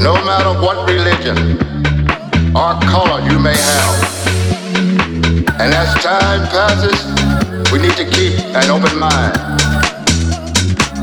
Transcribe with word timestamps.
No 0.00 0.14
matter 0.24 0.54
what 0.62 0.88
religion 0.88 1.58
or 2.54 2.78
color 2.86 3.20
you 3.28 3.38
may 3.38 3.56
have. 3.56 3.94
And 5.58 5.74
as 5.74 5.92
time 6.02 6.46
passes, 6.48 7.02
we 7.72 7.80
need 7.80 7.96
to 7.96 8.04
keep 8.04 8.38
an 8.54 8.70
open 8.70 8.96
mind. 8.98 9.34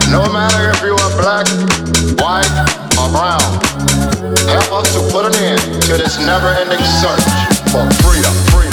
No 0.10 0.32
matter 0.32 0.72
if 0.72 0.82
you 0.82 0.96
are 0.96 1.12
black, 1.20 1.46
white, 2.24 2.48
or 2.96 3.10
brown, 3.12 3.44
help 4.48 4.72
us 4.72 4.94
to 4.94 5.02
put 5.12 5.26
an 5.26 5.36
end 5.44 5.62
to 5.84 5.98
this 5.98 6.18
never-ending 6.20 6.80
search 6.80 7.24
for 7.72 7.84
freedom, 8.02 8.34
freedom. 8.50 8.65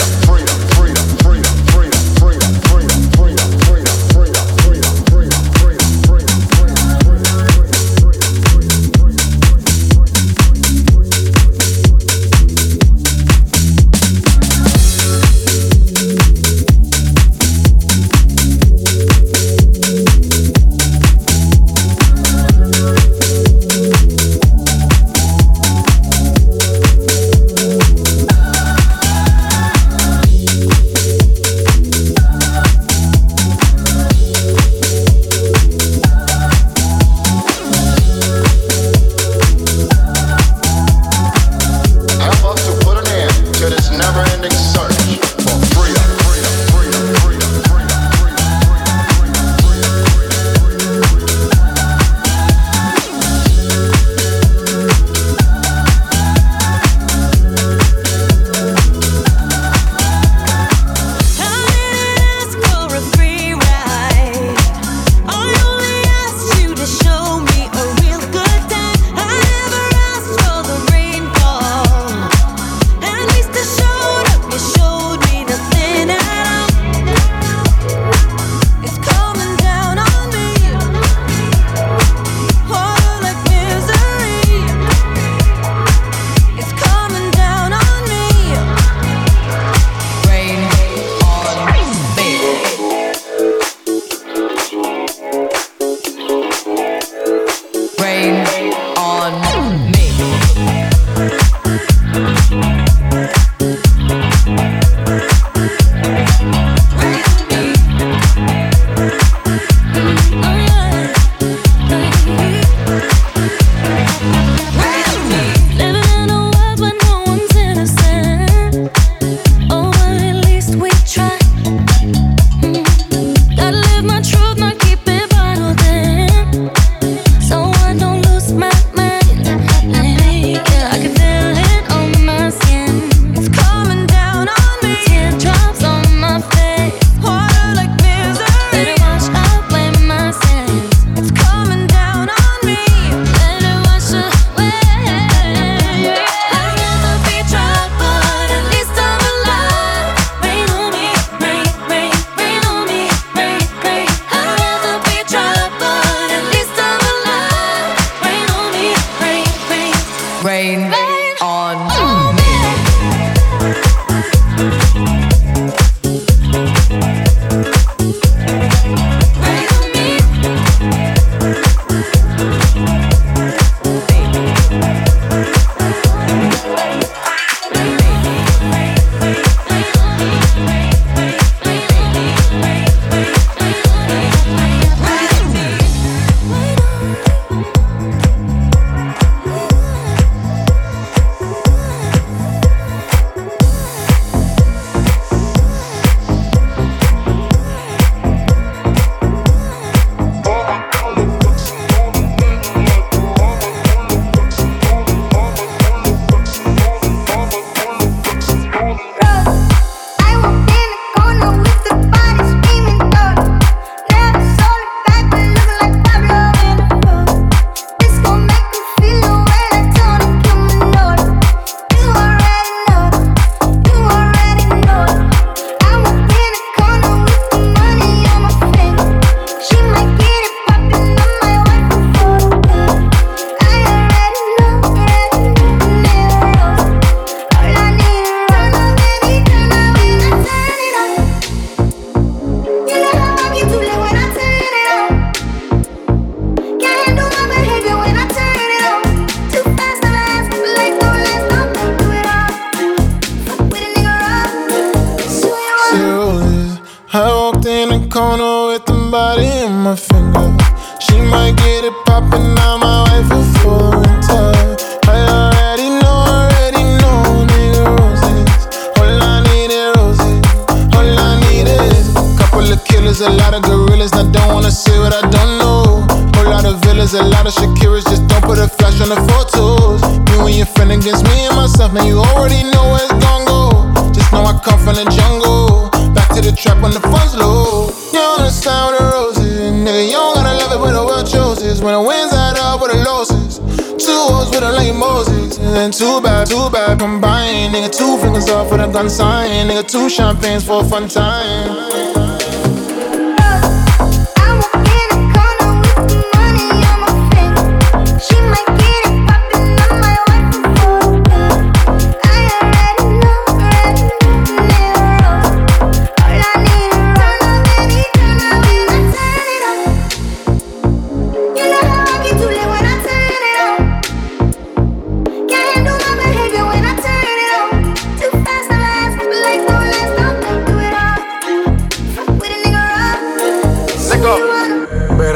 Champagnes 300.42 300.64
for 300.64 300.84
fun 300.84 301.08
time. 301.08 301.81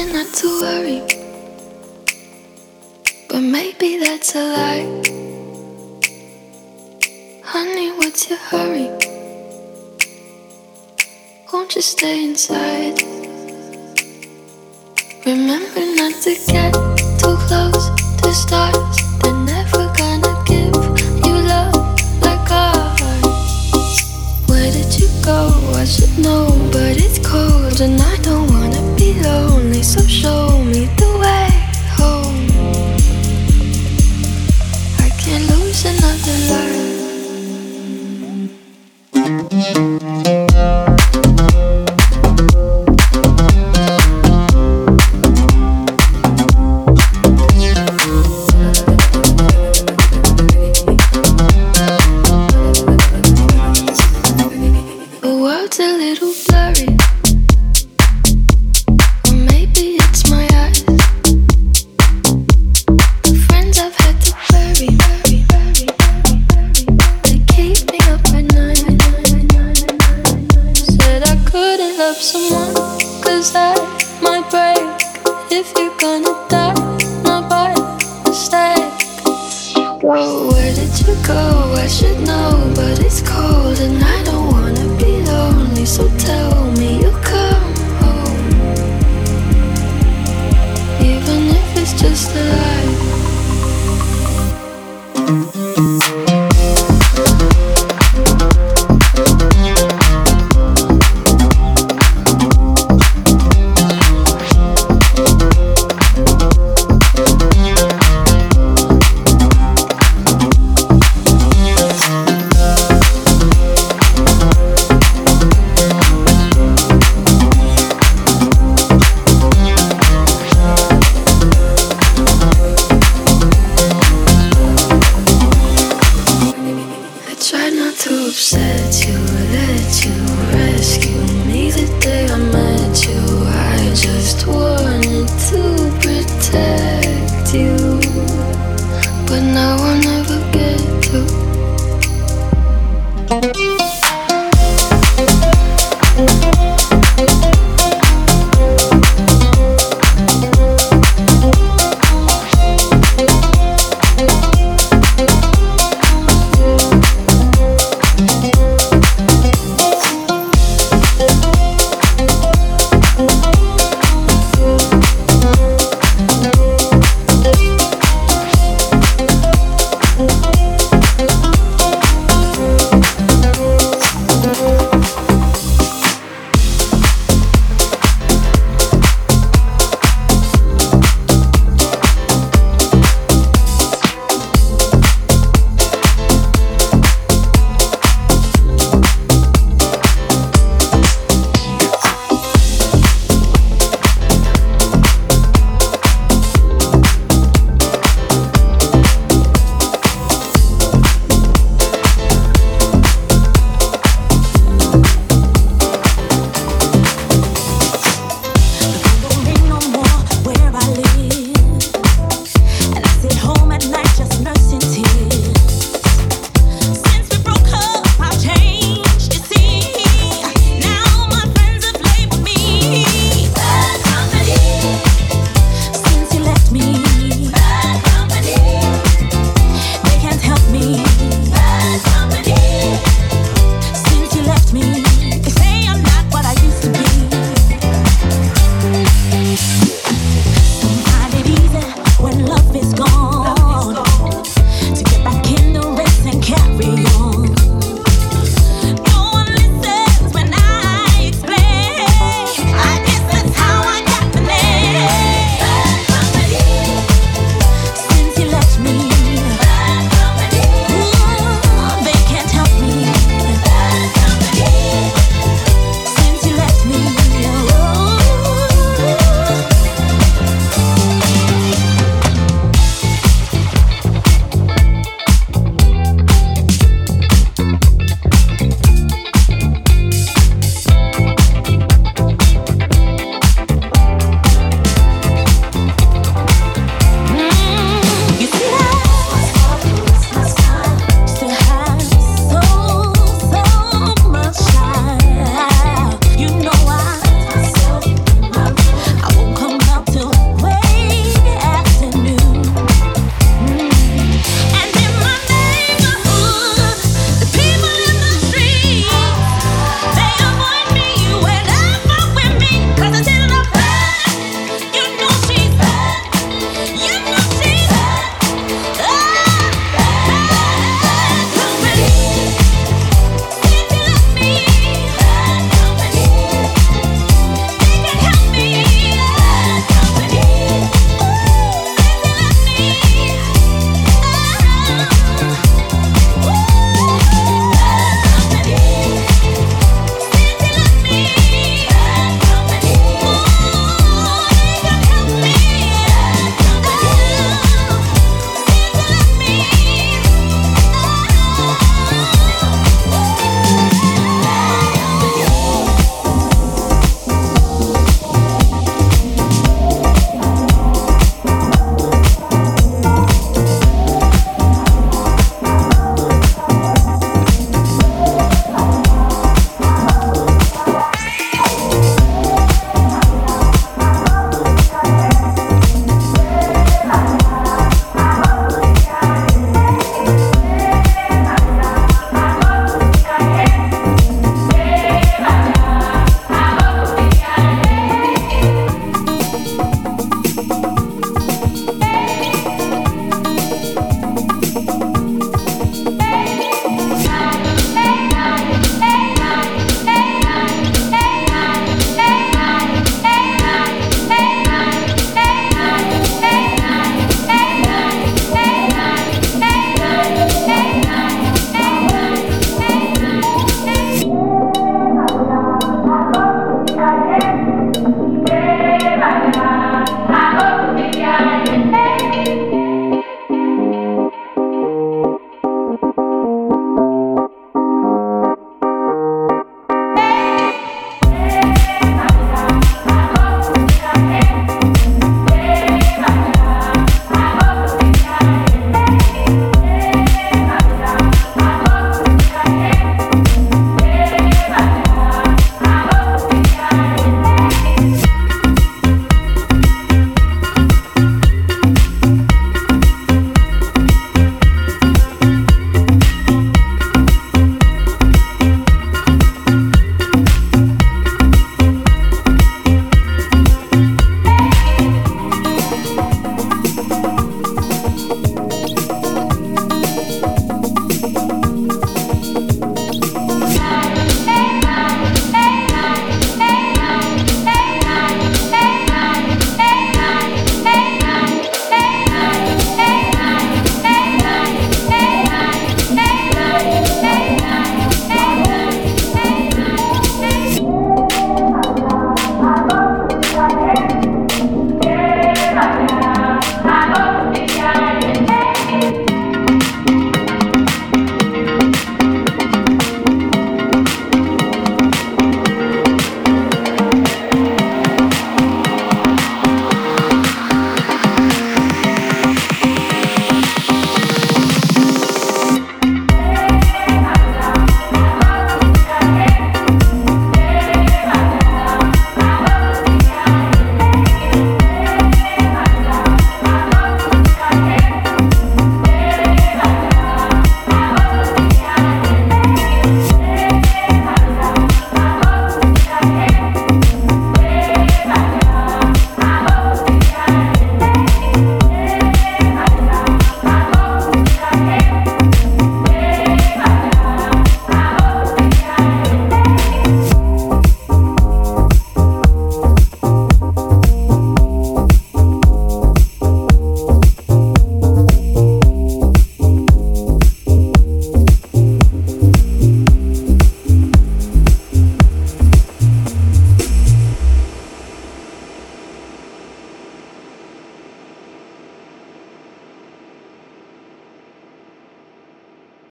nothing 0.00 0.14
not 0.14 0.34
to 0.34 0.60
worry. 0.60 1.02
But 3.28 3.40
maybe 3.40 3.98
that's 3.98 4.34
a 4.34 4.38
lie. 4.38 4.86
Honey, 7.44 7.90
what's 7.92 8.28
your 8.30 8.38
hurry? 8.38 8.88
Won't 11.52 11.74
you 11.74 11.82
stay 11.82 12.24
inside? 12.24 13.02
Remember 15.26 15.84
not 15.96 16.14
to 16.22 16.34
get 16.46 16.72
too 17.18 17.36
close 17.46 17.90
to 18.22 18.32
stars. 18.32 18.96
They're 19.20 19.32
never 19.34 19.92
gonna 19.98 20.34
give 20.46 20.74
you 21.26 21.34
love 21.52 21.74
like 22.22 22.50
ours. 22.50 24.02
Where 24.48 24.70
did 24.72 24.98
you 24.98 25.08
go? 25.24 25.50
I 25.74 25.84
should 25.84 26.18
know, 26.18 26.46
but 26.72 26.96
it's 26.96 27.18
cold 27.18 27.80
and 27.80 28.00
I 28.00 28.16
don't 28.22 28.48
wanna 28.50 28.96
be 28.96 29.18
alone 29.20 29.59
so 29.82 30.06
show 30.06 30.62
me. 30.64 30.99